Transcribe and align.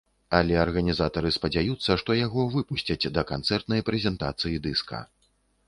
Але 0.35 0.55
арганізатары 0.61 1.29
спадзяюцца, 1.35 1.97
што 2.03 2.17
яго 2.21 2.47
выпусцяць 2.55 3.11
да 3.19 3.27
канцэртнай 3.35 3.87
прэзентацыі 3.93 4.63
дыска. 4.69 5.07